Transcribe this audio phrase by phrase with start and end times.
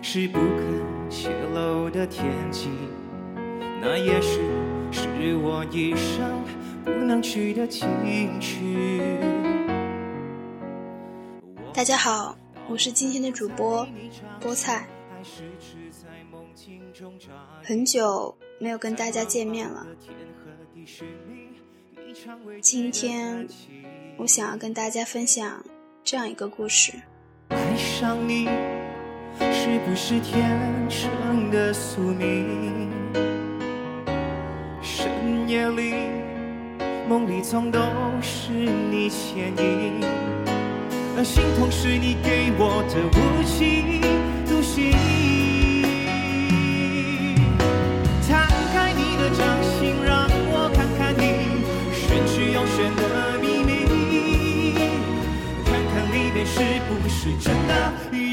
[0.00, 2.68] 是不肯泄露的天机，
[3.80, 4.40] 那也是
[4.92, 6.42] 是我一生
[6.84, 7.88] 不能去的情
[8.40, 9.18] 绪。
[11.72, 12.36] 大家好，
[12.68, 13.86] 我是今天的主播
[14.40, 14.86] 菠菜。
[17.62, 19.86] 很久没有跟大家见面了，
[22.60, 23.46] 今天
[24.16, 25.64] 我想要跟大家分享
[26.02, 26.92] 这样一个故事。
[27.48, 28.48] 爱上你
[29.70, 30.58] 是不是天
[30.88, 32.88] 生的宿命？
[34.80, 35.92] 深夜里
[37.06, 37.78] 梦里总都
[38.22, 40.00] 是你倩影，
[41.18, 44.00] 而心痛是你给我的无情
[44.46, 45.27] 独行。
[56.58, 57.72] 是不是真的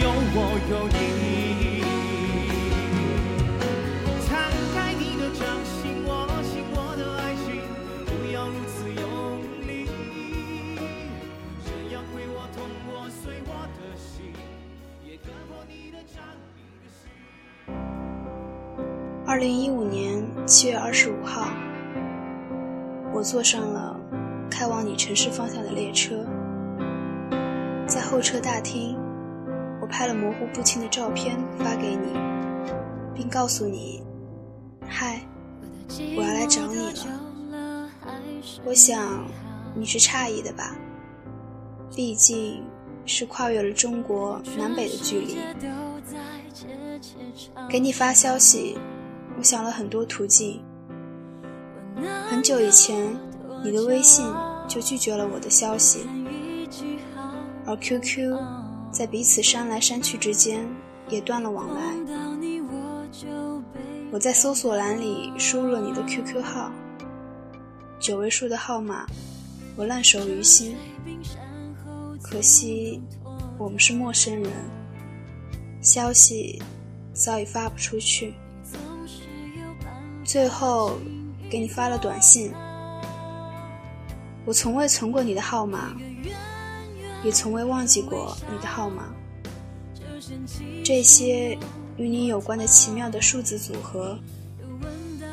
[0.01, 0.37] 有我
[0.71, 1.83] 有你。
[4.27, 6.09] 摊开你的掌心，握
[6.41, 7.61] 紧我的爱情，
[8.07, 9.03] 不要如此用
[9.67, 9.85] 力，
[11.63, 14.33] 这样会我痛我碎我的心，
[15.05, 16.23] 也割破你的掌
[19.27, 21.47] 二零一五年七月二十五号，
[23.13, 23.95] 我坐上了
[24.49, 26.25] 开往你城市方向的列车。
[28.16, 28.97] 候车大厅，
[29.81, 32.13] 我拍了模糊不清的照片发给你，
[33.13, 34.02] 并告诉你
[34.88, 35.21] ：“嗨，
[36.16, 37.89] 我要来找你了。”
[38.63, 39.25] 我想
[39.75, 40.77] 你是诧异的吧？
[41.93, 42.63] 毕竟
[43.05, 45.37] 是跨越了中国南北的距离。
[47.70, 48.77] 给你发消息，
[49.37, 50.64] 我想了很多途径。
[52.30, 53.14] 很久以前，
[53.61, 54.26] 你的微信
[54.70, 56.08] 就拒绝了我的消息。
[57.65, 58.37] 而 QQ
[58.92, 60.65] 在彼此删来删去之间
[61.09, 61.81] 也断了往来。
[64.11, 66.71] 我在搜索栏里输入了你的 QQ 号，
[67.99, 69.05] 九位数的号码
[69.76, 70.76] 我烂熟于心。
[72.21, 73.02] 可惜
[73.58, 74.52] 我们是陌生人，
[75.82, 76.61] 消息
[77.14, 78.33] 早已发不出去。
[80.23, 80.97] 最后
[81.49, 82.52] 给你发了短信，
[84.45, 85.95] 我从未存过你的号码。
[87.25, 89.05] 也从未忘记过你的号码。
[90.83, 91.58] 这些
[91.97, 94.15] 与你有关的奇妙的数字组合，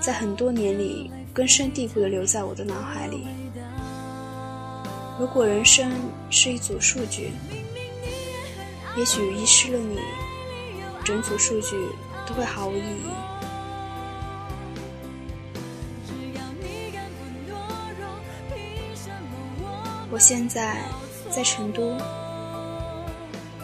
[0.01, 3.27] 在很多年里根深蒂固地留在我的脑海里。
[5.21, 5.93] 如果人生
[6.31, 7.31] 是一组数据，
[8.97, 9.99] 也许遗失了你，
[11.05, 11.77] 整组数据
[12.27, 13.11] 都会毫无意义。
[20.11, 20.83] 我现在。
[21.35, 21.97] 在成都，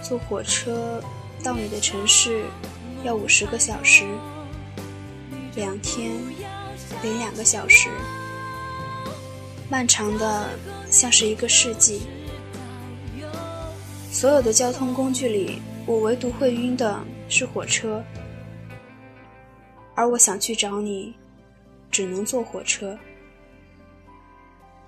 [0.03, 1.03] 坐火车
[1.45, 2.47] 到你的城市
[3.05, 4.07] 要五十个小时，
[5.55, 6.13] 两天
[7.03, 7.91] 零两个小时，
[9.69, 10.49] 漫长的
[10.91, 12.01] 像是一个世纪。
[14.11, 16.99] 所有的交通工具里，我唯独会晕的
[17.29, 18.03] 是火车，
[19.95, 21.15] 而我想去找你，
[21.91, 22.99] 只能坐火车。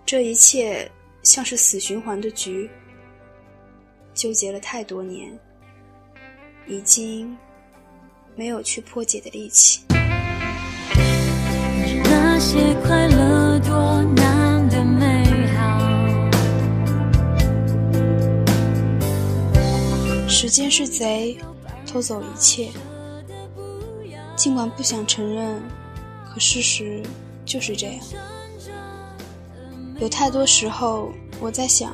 [0.06, 0.91] 这一切。
[1.22, 2.70] 像是死循环的局，
[4.14, 5.31] 纠结了太多年，
[6.66, 7.36] 已经
[8.34, 9.82] 没有去破解的力气。
[12.04, 15.78] 那些快乐多难的美好，
[20.26, 21.36] 时间是贼，
[21.86, 22.70] 偷走一切。
[24.36, 25.60] 尽管不想承认，
[26.32, 27.03] 可事实
[27.44, 28.00] 就是这样。
[30.00, 31.92] 有太多时候，我在想，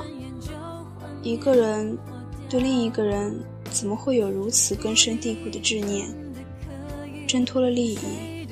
[1.22, 1.98] 一个人
[2.48, 3.36] 对另一个人
[3.72, 6.06] 怎么会有如此根深蒂固的执念？
[7.26, 8.46] 挣脱了利益，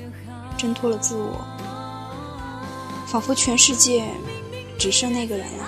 [0.59, 1.47] 挣脱了自我，
[3.07, 4.05] 仿佛全世界
[4.77, 5.65] 只剩那个人了。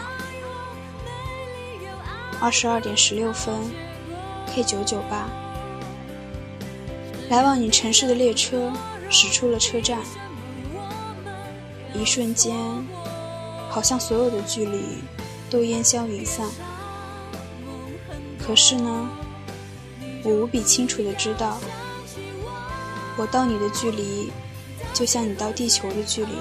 [2.41, 3.55] 二十二点十六分
[4.49, 5.29] ，K 九九八，
[7.31, 8.73] 来往你城市的列车
[9.09, 10.01] 驶出了车站，
[11.95, 12.53] 一瞬间。
[13.77, 14.81] 好像所有的距离
[15.51, 16.49] 都烟消云散，
[18.43, 19.07] 可是呢，
[20.25, 21.59] 我无比清楚的知道，
[23.19, 24.33] 我到你的距离，
[24.95, 26.33] 就像你到地球的距离，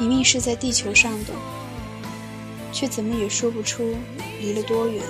[0.00, 1.32] 明明是在地球上的，
[2.72, 3.94] 却怎么也说不出
[4.40, 5.00] 离了多远。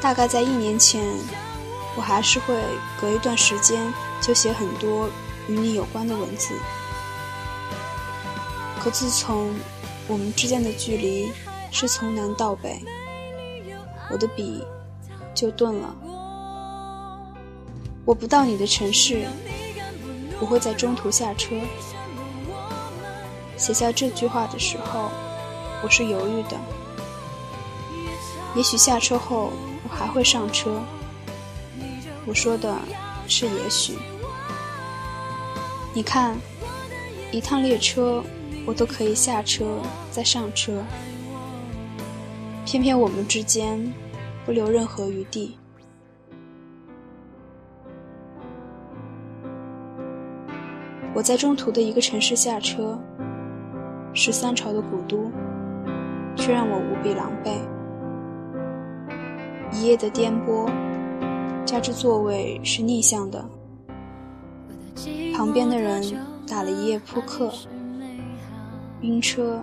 [0.00, 1.00] 大概在一年前，
[1.96, 2.56] 我还是会
[3.00, 5.08] 隔一段时间就写很多
[5.46, 6.56] 与你有关的文字。
[8.82, 9.54] 可自从
[10.08, 11.30] 我们之间的距离
[11.70, 12.82] 是从南到北，
[14.10, 14.66] 我的笔
[15.32, 15.94] 就顿了。
[18.04, 19.24] 我不到你的城市，
[20.36, 21.54] 不会在中途下车。
[23.56, 25.12] 写下这句话的时候，
[25.84, 26.56] 我是犹豫的。
[28.56, 29.52] 也许下车后
[29.84, 30.82] 我还会上车。
[32.26, 32.76] 我说的
[33.28, 33.96] 是也许。
[35.94, 36.36] 你看，
[37.30, 38.24] 一趟列车
[38.64, 39.80] 我都可以下车
[40.10, 40.82] 再上车，
[42.64, 43.92] 偏偏我们之间
[44.46, 45.58] 不留任何余地。
[51.14, 52.98] 我在中途的一个城市下车，
[54.14, 55.30] 是三朝的古都，
[56.36, 57.58] 却让我无比狼狈。
[59.72, 60.70] 一夜的颠簸，
[61.66, 63.44] 加之座位是逆向的，
[65.36, 66.02] 旁边的人
[66.46, 67.52] 打了一夜扑克，
[69.02, 69.62] 晕车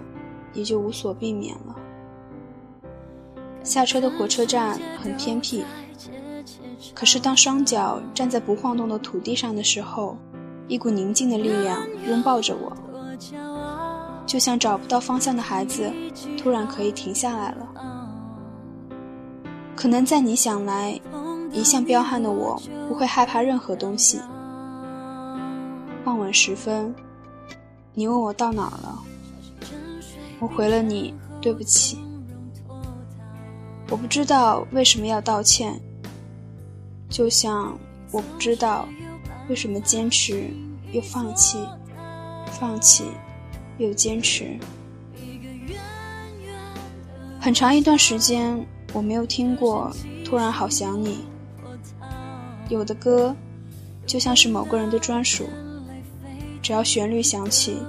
[0.53, 1.75] 也就无所避免了。
[3.63, 5.65] 下车的火车站很偏僻，
[6.93, 10.15] 可是当双脚站在不晃动的土地上的时候。
[10.67, 12.71] 一股宁静的力量拥抱着我，
[14.23, 15.91] 就像找不到方向的孩子，
[16.37, 17.67] 突然可以停下来了。
[19.75, 21.01] 可能在你想来，
[21.51, 24.19] 一向彪悍的我不会害怕任何东西。
[26.03, 26.93] 傍晚时分，
[27.95, 28.99] 你问我到哪儿了，
[30.39, 31.97] 我回了你对不起。
[33.89, 35.79] 我不知道为什么要道歉，
[37.09, 37.77] 就像
[38.11, 38.87] 我不知道。
[39.49, 40.47] 为什么坚持
[40.91, 41.57] 又放弃，
[42.51, 43.05] 放弃
[43.79, 44.55] 又坚持？
[47.41, 48.63] 很长一段时间
[48.93, 49.91] 我没有听过
[50.23, 51.25] 《突然好想你》。
[52.69, 53.35] 有的歌
[54.05, 55.49] 就像是某个人的专属，
[56.61, 57.79] 只要旋律响起，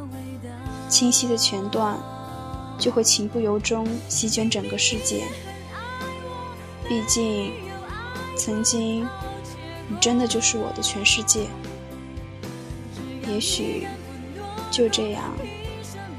[0.89, 1.95] 清晰的前段
[2.81, 5.23] 就会情不由衷席卷整个世界。
[6.89, 7.53] 毕竟，
[8.37, 9.07] 曾经。
[9.93, 11.49] 你真的就是我的全世界，
[13.27, 13.89] 也许
[14.71, 15.25] 就这样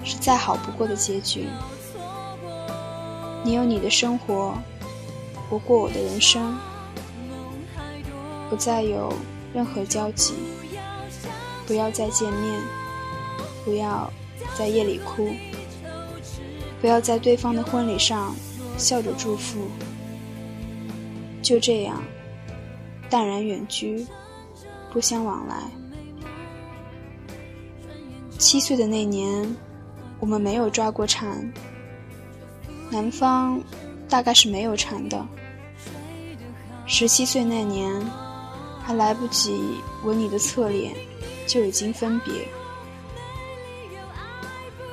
[0.04, 1.48] 是再好不过的结局。
[3.46, 4.58] 你有你的生活，
[5.50, 6.60] 我过我的人生，
[8.50, 9.14] 不再有
[9.54, 10.34] 任何交集，
[11.66, 12.62] 不要再见面，
[13.64, 14.12] 不要
[14.58, 15.30] 在夜里哭，
[16.82, 18.36] 不要在对方的婚礼上
[18.76, 19.68] 笑着祝福，
[21.42, 22.02] 就这样。
[23.08, 24.06] 淡然远居，
[24.92, 25.56] 不相往来。
[28.40, 29.56] 七岁的那年，
[30.20, 31.54] 我们没有抓过蝉，
[32.90, 33.62] 南方
[34.10, 35.24] 大概是没有蝉的。
[36.88, 37.94] 十七岁那年，
[38.82, 40.96] 还来不及吻你的侧脸，
[41.46, 42.34] 就已经分别。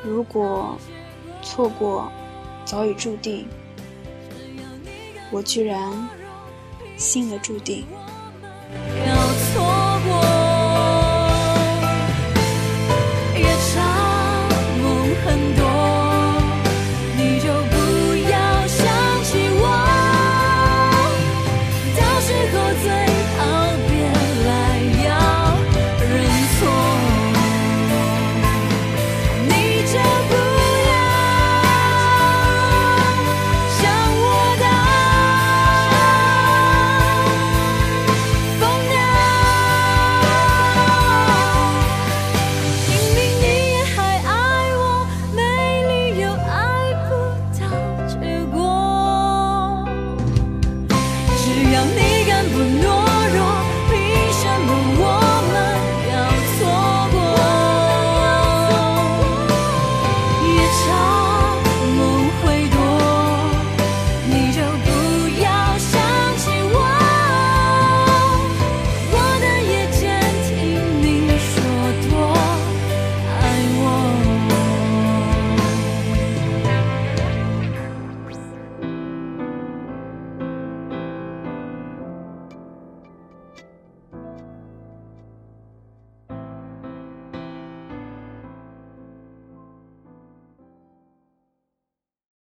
[0.04, 0.76] 如果
[1.42, 2.10] 错过
[2.64, 3.48] 早已注定，
[5.30, 6.08] 我居然
[6.96, 7.86] 信了注定。